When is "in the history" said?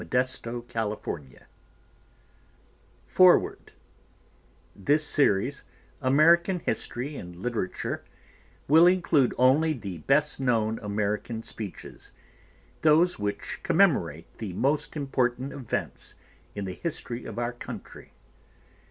16.55-17.25